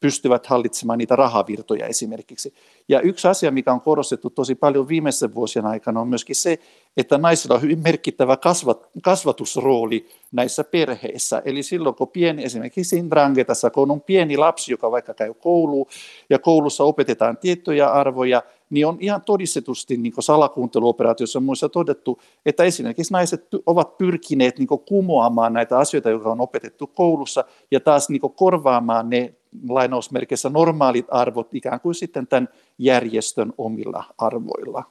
pystyvät 0.00 0.46
hallitsemaan 0.46 0.98
niitä 0.98 1.16
rahavirtoja 1.16 1.86
esimerkiksi. 1.86 2.54
Ja 2.88 3.00
yksi 3.00 3.28
asia, 3.28 3.50
mikä 3.50 3.72
on 3.72 3.80
korostettu 3.80 4.30
tosi 4.30 4.54
paljon 4.54 4.88
viimeisen 4.88 5.34
vuosien 5.34 5.66
aikana, 5.66 6.00
on 6.00 6.08
myöskin 6.08 6.36
se, 6.36 6.58
että 6.96 7.18
naisilla 7.18 7.54
on 7.54 7.62
hyvin 7.62 7.78
merkittävä 7.78 8.36
kasvat, 8.36 8.88
kasvatusrooli 9.02 10.06
näissä 10.32 10.64
perheissä. 10.64 11.42
Eli 11.44 11.62
silloin, 11.62 11.94
kun 11.94 12.08
pieni, 12.08 12.44
esimerkiksi 12.44 12.96
Indrangetassa, 12.96 13.70
kun 13.70 13.90
on 13.90 14.00
pieni 14.00 14.36
lapsi, 14.36 14.72
joka 14.72 14.90
vaikka 14.90 15.14
käy 15.14 15.34
kouluun, 15.34 15.86
ja 16.30 16.38
koulussa 16.38 16.84
opetetaan 16.84 17.36
tiettyjä 17.36 17.88
arvoja, 17.88 18.42
niin 18.70 18.86
on 18.86 18.96
ihan 19.00 19.22
todistetusti 19.22 19.96
niin 19.96 20.12
salakuunteluoperaatiossa 20.20 21.40
muissa 21.40 21.68
todettu, 21.68 22.20
että 22.46 22.64
esimerkiksi 22.64 23.12
naiset 23.12 23.48
ovat 23.66 23.98
pyrkineet 23.98 24.58
niin 24.58 24.68
kumoamaan 24.68 25.52
näitä 25.52 25.78
asioita, 25.78 26.10
joita 26.10 26.30
on 26.30 26.40
opetettu 26.40 26.86
koulussa, 26.86 27.44
ja 27.70 27.80
taas 27.80 28.08
niin 28.08 28.20
korvaamaan 28.20 29.10
ne 29.10 29.34
lainausmerkeissä 29.68 30.48
normaalit 30.48 31.06
arvot 31.10 31.54
ikään 31.54 31.80
kuin 31.80 31.94
sitten 31.94 32.26
tämän 32.26 32.48
järjestön 32.78 33.52
omilla 33.58 34.04
arvoilla. 34.18 34.84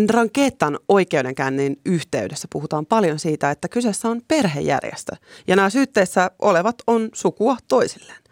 Ndrangetan 0.00 0.78
oikeudenkäynnin 0.88 1.80
yhteydessä 1.86 2.48
puhutaan 2.52 2.86
paljon 2.86 3.18
siitä, 3.18 3.50
että 3.50 3.68
kyseessä 3.68 4.08
on 4.08 4.20
perhejärjestö 4.28 5.16
ja 5.46 5.56
nämä 5.56 5.70
syytteessä 5.70 6.30
olevat 6.38 6.76
on 6.86 7.08
sukua 7.14 7.56
toisilleen. 7.68 8.22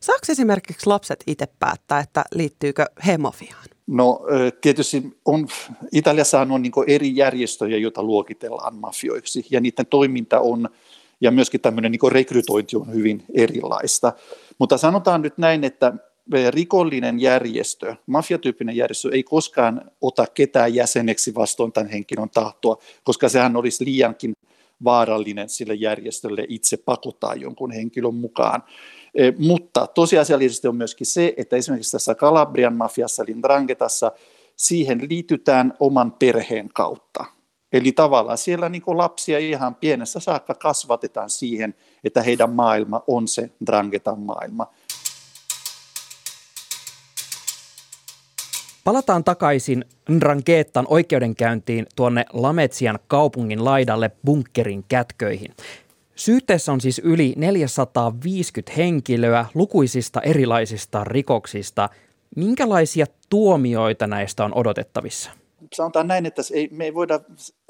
Saako 0.00 0.20
esimerkiksi 0.28 0.86
lapset 0.86 1.24
itse 1.26 1.46
päättää, 1.58 2.00
että 2.00 2.24
liittyykö 2.34 2.86
hemofiaan? 3.06 3.64
No 3.86 4.20
tietysti 4.60 5.18
on, 5.24 5.48
Italiassahan 5.92 6.50
on 6.50 6.62
niin 6.62 6.72
eri 6.86 7.16
järjestöjä, 7.16 7.78
joita 7.78 8.02
luokitellaan 8.02 8.74
mafioiksi 8.74 9.46
ja 9.50 9.60
niiden 9.60 9.86
toiminta 9.86 10.40
on 10.40 10.68
ja 11.20 11.30
myöskin 11.30 11.60
tämmöinen 11.60 11.92
niin 11.92 12.12
rekrytointi 12.12 12.76
on 12.76 12.94
hyvin 12.94 13.24
erilaista. 13.34 14.12
Mutta 14.58 14.78
sanotaan 14.78 15.22
nyt 15.22 15.38
näin, 15.38 15.64
että 15.64 15.92
rikollinen 16.50 17.20
järjestö, 17.20 17.94
mafiatyyppinen 18.06 18.76
järjestö 18.76 19.08
ei 19.12 19.22
koskaan 19.22 19.90
ota 20.00 20.26
ketään 20.34 20.74
jäseneksi 20.74 21.34
vastoin 21.34 21.72
tämän 21.72 21.90
henkilön 21.90 22.30
tahtoa, 22.30 22.76
koska 23.04 23.28
sehän 23.28 23.56
olisi 23.56 23.84
liiankin 23.84 24.32
vaarallinen 24.84 25.48
sille 25.48 25.74
järjestölle 25.74 26.46
itse 26.48 26.76
pakottaa 26.76 27.34
jonkun 27.34 27.70
henkilön 27.70 28.14
mukaan. 28.14 28.62
E, 29.14 29.32
mutta 29.38 29.86
tosiasiallisesti 29.86 30.68
on 30.68 30.76
myöskin 30.76 31.06
se, 31.06 31.34
että 31.36 31.56
esimerkiksi 31.56 31.92
tässä 31.92 32.14
Kalabrian 32.14 32.76
mafiassa, 32.76 33.24
Lindrangetassa, 33.26 34.12
siihen 34.56 35.00
liitytään 35.10 35.74
oman 35.80 36.12
perheen 36.12 36.68
kautta. 36.68 37.35
Eli 37.72 37.92
tavallaan 37.92 38.38
siellä 38.38 38.68
niin 38.68 38.82
lapsia 38.86 39.38
ihan 39.38 39.74
pienessä 39.74 40.20
saakka 40.20 40.54
kasvatetaan 40.54 41.30
siihen, 41.30 41.74
että 42.04 42.22
heidän 42.22 42.50
maailma 42.50 43.02
on 43.06 43.28
se 43.28 43.50
Drangetan 43.66 44.20
maailma. 44.20 44.66
Palataan 48.84 49.24
takaisin 49.24 49.84
Ndrangetan 50.10 50.86
oikeudenkäyntiin 50.88 51.86
tuonne 51.96 52.24
Lametsian 52.32 52.98
kaupungin 53.06 53.64
laidalle 53.64 54.10
bunkkerin 54.24 54.84
kätköihin. 54.88 55.54
Syytteessä 56.16 56.72
on 56.72 56.80
siis 56.80 56.98
yli 56.98 57.34
450 57.36 58.72
henkilöä 58.76 59.46
lukuisista 59.54 60.20
erilaisista 60.20 61.04
rikoksista. 61.04 61.88
Minkälaisia 62.36 63.06
tuomioita 63.30 64.06
näistä 64.06 64.44
on 64.44 64.54
odotettavissa? 64.54 65.30
Sanotaan 65.74 66.08
näin, 66.08 66.26
että 66.26 66.42
ei, 66.52 66.68
me 66.72 66.84
ei 66.84 66.94
voida 66.94 67.20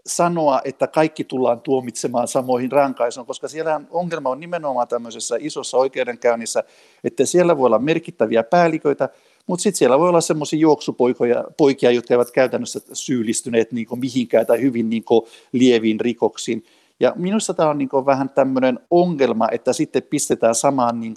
sanoa, 0.06 0.60
että 0.64 0.86
kaikki 0.86 1.24
tullaan 1.24 1.60
tuomitsemaan 1.60 2.28
samoihin 2.28 2.72
rankaisuun, 2.72 3.26
koska 3.26 3.48
siellä 3.48 3.80
ongelma 3.90 4.30
on 4.30 4.40
nimenomaan 4.40 4.88
tämmöisessä 4.88 5.36
isossa 5.40 5.76
oikeudenkäynnissä, 5.76 6.64
että 7.04 7.26
siellä 7.26 7.58
voi 7.58 7.66
olla 7.66 7.78
merkittäviä 7.78 8.42
päälliköitä, 8.42 9.08
Mutta 9.46 9.62
sitten 9.62 9.78
siellä 9.78 9.98
voi 9.98 10.08
olla 10.08 10.20
semmoisia 10.20 10.58
juoksupoikia, 10.58 11.90
jotka 11.90 12.14
eivät 12.14 12.30
käytännössä 12.30 12.80
syyllistyneet 12.92 13.72
niin 13.72 13.86
mihinkään 13.96 14.46
tai 14.46 14.60
hyvin 14.60 14.90
niin 14.90 15.04
lieviin 15.52 16.00
rikoksiin. 16.00 16.64
Ja 17.00 17.12
minusta 17.16 17.54
tämä 17.54 17.70
on 17.70 17.78
niin 17.78 17.88
vähän 18.06 18.30
tämmöinen 18.30 18.78
ongelma, 18.90 19.48
että 19.52 19.72
sitten 19.72 20.02
pistetään 20.02 20.54
samaan 20.54 21.00
niin 21.00 21.14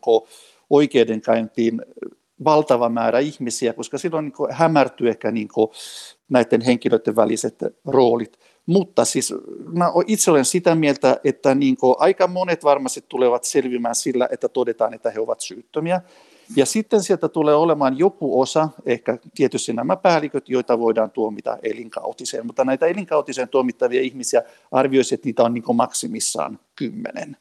oikeudenkäyntiin 0.70 1.82
valtava 2.44 2.90
määrä 2.90 3.20
ihmisiä, 3.20 3.74
koska 3.74 3.98
silloin 3.98 4.26
niin 4.26 4.52
hämärtyy 4.54 5.10
ehkä 5.10 5.32
niin 5.32 5.48
näiden 6.30 6.62
henkilöiden 6.62 7.16
väliset 7.16 7.60
roolit. 7.86 8.40
Mutta 8.66 9.06
siis 9.06 9.34
mä 9.74 9.92
itse 10.08 10.32
olen 10.32 10.46
sitä 10.46 10.76
mieltä, 10.76 11.20
että 11.24 11.56
niin 11.56 11.78
aika 11.98 12.28
monet 12.28 12.64
varmasti 12.64 13.06
tulevat 13.10 13.44
selvimään 13.44 13.96
sillä, 13.96 14.28
että 14.32 14.50
todetaan, 14.50 14.94
että 14.94 15.12
he 15.12 15.20
ovat 15.20 15.42
syyttömiä. 15.42 16.02
Ja 16.56 16.66
sitten 16.66 17.04
sieltä 17.04 17.30
tulee 17.30 17.56
olemaan 17.56 17.98
joku 17.98 18.42
osa, 18.42 18.70
ehkä 18.86 19.18
tietysti 19.36 19.74
nämä 19.74 19.96
päälliköt, 19.96 20.50
joita 20.50 20.80
voidaan 20.80 21.12
tuomita 21.12 21.58
elinkautiseen, 21.64 22.46
mutta 22.46 22.66
näitä 22.66 22.86
elinkautiseen 22.86 23.50
tuomittavia 23.50 24.02
ihmisiä 24.02 24.44
arvioisi, 24.72 25.16
että 25.16 25.26
niitä 25.26 25.44
on 25.44 25.54
niin 25.54 25.76
maksimissaan 25.76 26.60
kymmenen. 26.76 27.38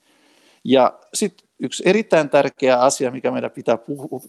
Ja 0.64 0.98
sitten 1.14 1.47
yksi 1.60 1.82
erittäin 1.86 2.30
tärkeä 2.30 2.78
asia, 2.78 3.10
mikä 3.10 3.30
meidän 3.30 3.50
pitää 3.50 3.76
puhua, 3.76 4.20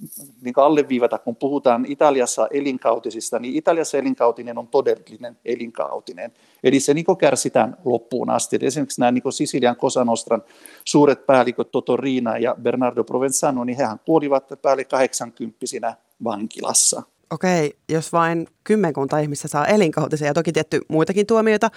niin 0.41 0.53
alleviivata, 0.57 1.17
kun 1.17 1.36
puhutaan 1.36 1.86
Italiassa 1.86 2.48
elinkautisista, 2.51 3.39
niin 3.39 3.55
Italiassa 3.55 3.98
elinkautinen 3.98 4.57
on 4.57 4.67
todellinen 4.67 5.38
elinkautinen. 5.45 6.31
Eli 6.63 6.79
se 6.79 6.93
niin 6.93 7.05
kärsitään 7.19 7.77
loppuun 7.86 8.29
asti. 8.29 8.55
Eli 8.55 8.65
esimerkiksi 8.65 9.01
nämä 9.01 9.12
niin 9.12 9.33
Sisilian 9.33 9.75
Kosanostran 9.75 10.43
suuret 10.86 11.25
päälliköt 11.25 11.71
Toto 11.71 11.98
Riina 11.98 12.38
ja 12.38 12.55
Bernardo 12.62 13.03
Provenzano, 13.03 13.63
niin 13.63 13.77
hehän 13.77 14.00
kuolivat 14.05 14.43
päälle 14.62 14.83
80 14.83 15.95
vankilassa. 16.24 17.03
Okei, 17.31 17.77
jos 17.89 18.13
vain 18.13 18.48
kymmenkunta 18.63 19.19
ihmistä 19.19 19.48
saa 19.48 19.65
elinkautisen 19.67 20.25
ja 20.25 20.33
toki 20.33 20.51
tietty 20.51 20.81
muitakin 20.88 21.27
tuomioita, 21.27 21.69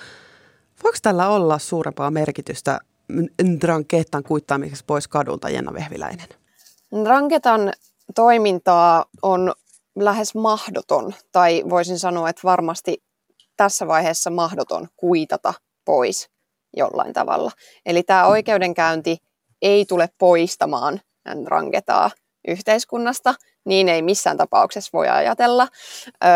voiko 0.82 0.98
tällä 1.02 1.28
olla 1.28 1.58
suurempaa 1.58 2.10
merkitystä 2.10 2.80
Ndranketan 3.42 4.22
kuittaamiseksi 4.22 4.84
pois 4.86 5.08
kadulta, 5.08 5.50
Jenna 5.50 5.74
Vehviläinen? 5.74 6.28
Ndranketan 6.94 7.72
toimintaa 8.14 9.04
on 9.22 9.52
lähes 9.98 10.34
mahdoton, 10.34 11.14
tai 11.32 11.62
voisin 11.70 11.98
sanoa, 11.98 12.28
että 12.28 12.40
varmasti 12.44 13.02
tässä 13.56 13.86
vaiheessa 13.86 14.30
mahdoton 14.30 14.88
kuitata 14.96 15.54
pois 15.84 16.28
jollain 16.76 17.12
tavalla. 17.12 17.50
Eli 17.86 18.02
tämä 18.02 18.26
oikeudenkäynti 18.26 19.16
ei 19.62 19.84
tule 19.84 20.08
poistamaan 20.18 21.00
Ndranketaa 21.34 22.10
yhteiskunnasta, 22.48 23.34
niin 23.64 23.88
ei 23.88 24.02
missään 24.02 24.36
tapauksessa 24.36 24.90
voi 24.92 25.08
ajatella. 25.08 25.68
Öö, 26.24 26.30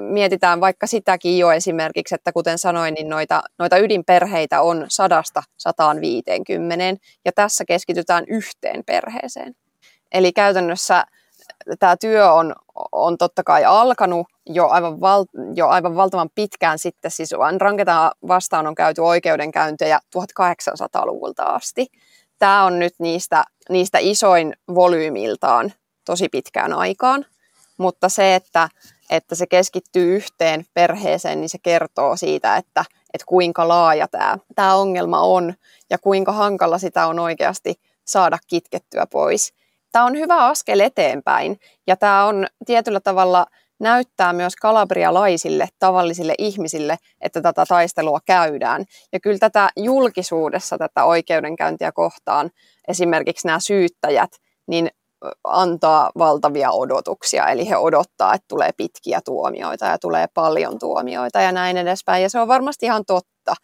mietitään 0.00 0.60
vaikka 0.60 0.86
sitäkin 0.86 1.38
jo 1.38 1.52
esimerkiksi, 1.52 2.14
että 2.14 2.32
kuten 2.32 2.58
sanoin, 2.58 2.94
niin 2.94 3.08
noita, 3.08 3.42
noita 3.58 3.78
ydinperheitä 3.78 4.62
on 4.62 4.86
sadasta 4.88 5.42
150, 5.58 7.04
ja 7.24 7.32
tässä 7.32 7.64
keskitytään 7.64 8.24
yhteen 8.28 8.84
perheeseen. 8.86 9.54
Eli 10.12 10.32
käytännössä 10.32 11.04
tämä 11.78 11.96
työ 11.96 12.32
on, 12.32 12.54
on 12.92 13.18
totta 13.18 13.42
kai 13.42 13.64
alkanut 13.64 14.26
jo 14.46 14.68
aivan, 14.68 15.00
val, 15.00 15.24
jo 15.54 15.68
aivan 15.68 15.96
valtavan 15.96 16.30
pitkään 16.34 16.78
sitten. 16.78 17.10
Siis 17.10 17.30
Ranketa 17.60 18.12
vastaan 18.28 18.66
on 18.66 18.74
käyty 18.74 19.00
oikeudenkäyntejä 19.00 20.00
1800-luvulta 20.18 21.44
asti. 21.44 21.86
Tämä 22.38 22.64
on 22.64 22.78
nyt 22.78 22.94
niistä, 22.98 23.44
niistä 23.68 23.98
isoin 24.00 24.56
volyymiltaan 24.74 25.72
tosi 26.04 26.28
pitkään 26.28 26.72
aikaan, 26.72 27.26
mutta 27.78 28.08
se, 28.08 28.34
että, 28.34 28.68
että 29.10 29.34
se 29.34 29.46
keskittyy 29.46 30.16
yhteen 30.16 30.64
perheeseen, 30.74 31.40
niin 31.40 31.48
se 31.48 31.58
kertoo 31.62 32.16
siitä, 32.16 32.56
että, 32.56 32.84
että 33.14 33.24
kuinka 33.26 33.68
laaja 33.68 34.08
tämä, 34.08 34.38
tämä 34.54 34.74
ongelma 34.74 35.20
on 35.20 35.54
ja 35.90 35.98
kuinka 35.98 36.32
hankala 36.32 36.78
sitä 36.78 37.06
on 37.06 37.18
oikeasti 37.18 37.74
saada 38.04 38.38
kitkettyä 38.46 39.06
pois. 39.06 39.54
Tämä 39.92 40.04
on 40.04 40.16
hyvä 40.16 40.46
askel 40.46 40.80
eteenpäin 40.80 41.60
ja 41.86 41.96
tämä 41.96 42.24
on 42.24 42.46
tietyllä 42.66 43.00
tavalla 43.00 43.46
näyttää 43.82 44.32
myös 44.32 44.56
kalabrialaisille, 44.56 45.68
tavallisille 45.78 46.34
ihmisille, 46.38 46.96
että 47.20 47.40
tätä 47.40 47.64
taistelua 47.68 48.18
käydään. 48.26 48.84
Ja 49.12 49.20
kyllä 49.20 49.38
tätä 49.38 49.70
julkisuudessa, 49.76 50.78
tätä 50.78 51.04
oikeudenkäyntiä 51.04 51.92
kohtaan, 51.92 52.50
esimerkiksi 52.88 53.46
nämä 53.46 53.60
syyttäjät, 53.60 54.30
niin 54.66 54.90
antaa 55.44 56.10
valtavia 56.18 56.70
odotuksia, 56.70 57.48
eli 57.48 57.68
he 57.68 57.76
odottaa, 57.76 58.34
että 58.34 58.44
tulee 58.48 58.70
pitkiä 58.76 59.20
tuomioita 59.24 59.86
ja 59.86 59.98
tulee 59.98 60.26
paljon 60.34 60.78
tuomioita 60.78 61.40
ja 61.40 61.52
näin 61.52 61.76
edespäin. 61.76 62.22
Ja 62.22 62.30
se 62.30 62.40
on 62.40 62.48
varmasti 62.48 62.86
ihan 62.86 63.04
totta, 63.06 63.54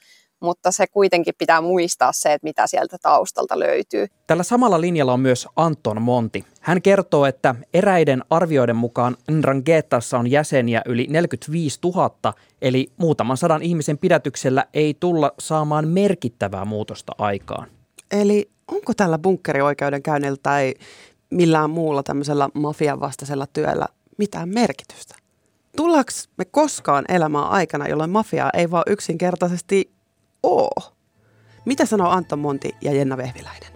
mutta 0.41 0.73
se 0.73 0.87
kuitenkin 0.87 1.35
pitää 1.39 1.61
muistaa 1.61 2.13
se, 2.13 2.33
että 2.33 2.45
mitä 2.45 2.67
sieltä 2.67 2.97
taustalta 3.03 3.59
löytyy. 3.59 4.07
Tällä 4.27 4.43
samalla 4.43 4.81
linjalla 4.81 5.13
on 5.13 5.21
myös 5.21 5.49
Anton 5.57 6.03
Monti. 6.03 6.45
Hän 6.61 6.83
kertoo, 6.83 7.27
että 7.27 7.55
eräiden 7.75 8.25
arvioiden 8.31 8.77
mukaan 8.77 9.17
Ndrangetassa 9.31 10.19
on 10.19 10.31
jäseniä 10.31 10.83
yli 10.87 11.07
45 11.11 11.79
000, 11.85 12.35
eli 12.63 12.93
muutaman 12.97 13.37
sadan 13.37 13.63
ihmisen 13.63 13.99
pidätyksellä 13.99 14.67
ei 14.75 14.97
tulla 15.01 15.33
saamaan 15.39 15.89
merkittävää 15.89 16.65
muutosta 16.65 17.13
aikaan. 17.19 17.69
Eli 18.11 18.51
onko 18.69 18.95
tällä 18.95 19.19
bunkkerioikeudenkäynnillä 19.19 20.39
tai 20.43 20.75
millään 21.31 21.71
muulla 21.71 22.03
tämmöisellä 22.03 22.49
mafian 22.55 23.01
vastaisella 23.01 23.47
työllä 23.53 23.87
mitään 24.19 24.49
merkitystä? 24.49 25.15
Tullaanko 25.77 26.11
me 26.37 26.45
koskaan 26.45 27.05
elämään 27.09 27.49
aikana, 27.49 27.89
jolloin 27.89 28.11
mafia 28.11 28.51
ei 28.55 28.71
vaan 28.71 28.85
yksinkertaisesti 28.87 29.91
oo? 30.43 30.71
Mitä 31.65 31.87
sanoo 31.87 32.09
Anton 32.09 32.39
Monti 32.39 32.71
ja 32.81 32.93
Jenna 32.93 33.17
Vehviläinen? 33.17 33.73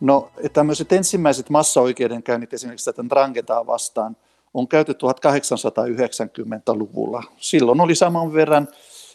No 0.00 0.30
tämmöiset 0.52 0.92
ensimmäiset 0.92 1.50
massaoikeudenkäynnit 1.50 2.54
esimerkiksi 2.54 2.84
tätä 2.84 3.08
Drangetaa 3.08 3.66
vastaan 3.66 4.16
on 4.54 4.68
käyty 4.68 4.92
1890-luvulla. 4.92 7.22
Silloin 7.36 7.80
oli 7.80 7.94
saman 7.94 8.32
verran 8.32 8.68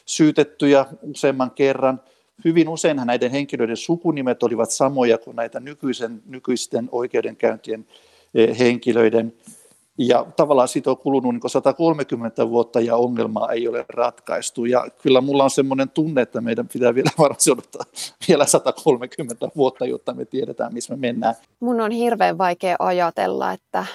syytettyjä 0.05 0.85
useamman 1.01 1.51
kerran– 1.51 2.01
Hyvin 2.45 2.69
useinhan 2.69 3.07
näiden 3.07 3.31
henkilöiden 3.31 3.77
sukunimet 3.77 4.43
olivat 4.43 4.71
samoja 4.71 5.17
kuin 5.17 5.35
näitä 5.35 5.59
nykyisen, 5.59 6.21
nykyisten 6.25 6.89
oikeudenkäyntien 6.91 7.85
eh, 8.33 8.59
henkilöiden. 8.59 9.33
Ja 9.97 10.25
tavallaan 10.35 10.67
siitä 10.67 10.89
on 10.89 10.97
kulunut 10.97 11.33
niin 11.33 11.49
130 11.49 12.49
vuotta 12.49 12.79
ja 12.79 12.95
ongelmaa 12.95 13.51
ei 13.51 13.67
ole 13.67 13.85
ratkaistu. 13.89 14.65
Ja 14.65 14.87
kyllä 15.01 15.21
mulla 15.21 15.43
on 15.43 15.49
semmoinen 15.49 15.89
tunne, 15.89 16.21
että 16.21 16.41
meidän 16.41 16.67
pitää 16.67 16.95
vielä 16.95 17.09
varmasti 17.19 17.51
odottaa 17.51 17.83
vielä 18.27 18.45
130 18.45 19.49
vuotta, 19.55 19.85
jotta 19.85 20.13
me 20.13 20.25
tiedetään, 20.25 20.73
missä 20.73 20.95
me 20.95 20.99
mennään. 20.99 21.35
Mun 21.59 21.81
on 21.81 21.91
hirveän 21.91 22.37
vaikea 22.37 22.75
ajatella, 22.79 23.51
että, 23.51 23.85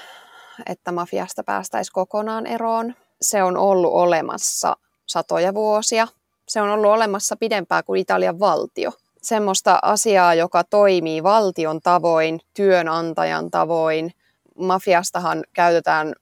että 0.66 0.92
mafiasta 0.92 1.44
päästäisiin 1.44 1.92
kokonaan 1.92 2.46
eroon. 2.46 2.94
Se 3.22 3.42
on 3.42 3.56
ollut 3.56 3.92
olemassa 3.92 4.76
satoja 5.06 5.54
vuosia 5.54 6.08
se 6.48 6.62
on 6.62 6.70
ollut 6.70 6.90
olemassa 6.90 7.36
pidempään 7.36 7.84
kuin 7.84 8.00
Italian 8.00 8.40
valtio. 8.40 8.92
Semmoista 9.22 9.78
asiaa, 9.82 10.34
joka 10.34 10.64
toimii 10.64 11.22
valtion 11.22 11.80
tavoin, 11.80 12.40
työnantajan 12.54 13.50
tavoin. 13.50 14.12
Mafiastahan 14.58 15.44
käytetään, 15.52 16.14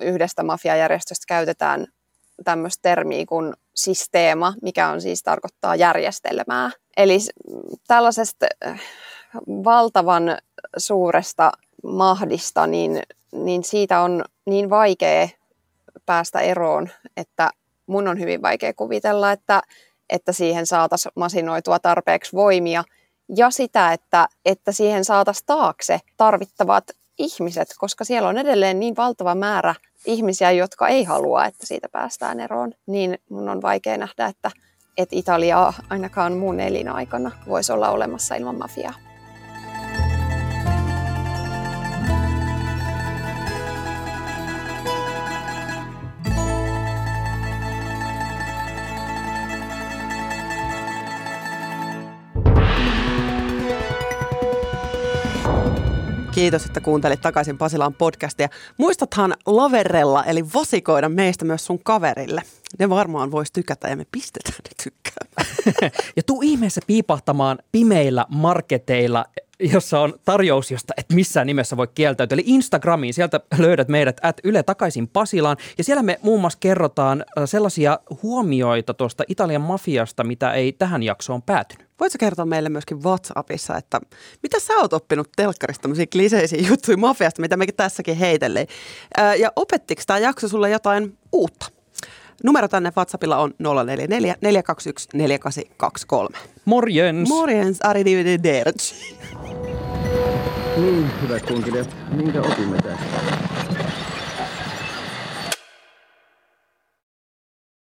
yhdestä 0.00 0.42
mafiajärjestöstä 0.42 1.24
käytetään 1.28 1.86
tämmöistä 2.44 2.82
termiä 2.82 3.24
kuin 3.28 3.54
systeema, 3.74 4.54
mikä 4.62 4.88
on 4.88 5.00
siis 5.00 5.22
tarkoittaa 5.22 5.76
järjestelmää. 5.76 6.70
Eli 6.96 7.18
tällaisesta 7.86 8.46
äh, 8.66 8.80
valtavan 9.48 10.38
suuresta 10.76 11.52
mahdista, 11.82 12.66
niin, 12.66 13.02
niin 13.32 13.64
siitä 13.64 14.00
on 14.00 14.24
niin 14.46 14.70
vaikea 14.70 15.28
päästä 16.06 16.40
eroon, 16.40 16.88
että 17.16 17.50
mun 17.86 18.08
on 18.08 18.20
hyvin 18.20 18.42
vaikea 18.42 18.74
kuvitella, 18.74 19.32
että, 19.32 19.62
että 20.10 20.32
siihen 20.32 20.66
saataisiin 20.66 21.12
masinoitua 21.16 21.78
tarpeeksi 21.78 22.32
voimia 22.32 22.84
ja 23.36 23.50
sitä, 23.50 23.92
että, 23.92 24.28
että 24.44 24.72
siihen 24.72 25.04
saataisiin 25.04 25.46
taakse 25.46 26.00
tarvittavat 26.16 26.84
ihmiset, 27.18 27.68
koska 27.78 28.04
siellä 28.04 28.28
on 28.28 28.38
edelleen 28.38 28.80
niin 28.80 28.96
valtava 28.96 29.34
määrä 29.34 29.74
ihmisiä, 30.06 30.50
jotka 30.50 30.88
ei 30.88 31.04
halua, 31.04 31.46
että 31.46 31.66
siitä 31.66 31.88
päästään 31.88 32.40
eroon, 32.40 32.72
niin 32.86 33.18
mun 33.30 33.48
on 33.48 33.62
vaikea 33.62 33.96
nähdä, 33.96 34.26
että, 34.26 34.50
että 34.96 35.16
Italia 35.16 35.72
ainakaan 35.90 36.32
mun 36.32 36.60
elinaikana 36.60 37.30
voisi 37.48 37.72
olla 37.72 37.90
olemassa 37.90 38.34
ilman 38.34 38.58
mafiaa. 38.58 39.11
Kiitos, 56.42 56.66
että 56.66 56.80
kuuntelit 56.80 57.20
takaisin 57.20 57.58
Pasilaan 57.58 57.94
podcastia. 57.94 58.48
Muistathan 58.78 59.34
laverella, 59.46 60.24
eli 60.24 60.44
vasikoida 60.54 61.08
meistä 61.08 61.44
myös 61.44 61.66
sun 61.66 61.78
kaverille. 61.84 62.42
Ne 62.78 62.90
varmaan 62.90 63.30
vois 63.30 63.52
tykätä 63.52 63.88
ja 63.88 63.96
me 63.96 64.06
pistetään 64.12 64.58
ne 64.64 64.70
tykkäämään. 64.84 65.92
ja 66.16 66.22
tuu 66.22 66.42
ihmeessä 66.42 66.80
piipahtamaan 66.86 67.58
pimeillä 67.72 68.26
marketeilla 68.28 69.24
jossa 69.72 70.00
on 70.00 70.14
tarjous, 70.24 70.70
josta 70.70 70.94
et 70.96 71.06
missään 71.12 71.46
nimessä 71.46 71.76
voi 71.76 71.88
kieltäytyä. 71.94 72.34
Eli 72.34 72.42
Instagramiin, 72.46 73.14
sieltä 73.14 73.40
löydät 73.58 73.88
meidät 73.88 74.20
at 74.22 74.40
Yle 74.44 74.62
takaisin 74.62 75.08
Pasilaan. 75.08 75.56
Ja 75.78 75.84
siellä 75.84 76.02
me 76.02 76.18
muun 76.22 76.40
muassa 76.40 76.58
kerrotaan 76.60 77.24
äh, 77.38 77.44
sellaisia 77.44 77.98
huomioita 78.22 78.94
tuosta 78.94 79.24
Italian 79.28 79.62
mafiasta, 79.62 80.24
mitä 80.24 80.52
ei 80.52 80.72
tähän 80.72 81.02
jaksoon 81.02 81.42
päätynyt. 81.42 81.88
Voitko 82.00 82.16
kertoa 82.20 82.44
meille 82.44 82.68
myöskin 82.68 83.02
WhatsAppissa, 83.02 83.76
että 83.76 84.00
mitä 84.42 84.60
sä 84.60 84.74
oot 84.74 84.92
oppinut 84.92 85.28
telkkarista 85.36 85.82
tämmöisiä 85.82 86.06
kliseisiä 86.12 86.68
juttuja 86.68 86.96
mafiasta, 86.96 87.42
mitä 87.42 87.56
mekin 87.56 87.74
tässäkin 87.76 88.16
heitellään. 88.16 88.66
Äh, 89.18 89.38
ja 89.38 89.52
opettiko 89.56 90.02
tämä 90.06 90.18
jakso 90.18 90.48
sulle 90.48 90.70
jotain 90.70 91.18
uutta? 91.32 91.81
Numero 92.44 92.68
tänne 92.68 92.92
WhatsAppilla 92.96 93.36
on 93.36 93.54
044 93.58 94.36
421 94.40 95.08
4823. 95.14 96.38
Morjens! 96.64 97.28
Morjens, 97.28 97.78
arrivederci. 97.82 99.16
Niin, 100.76 101.10
hyvät 101.22 101.46
kunkilijat, 101.46 101.96
minkä 102.12 102.40
opimme 102.40 102.76
tästä? 102.76 103.41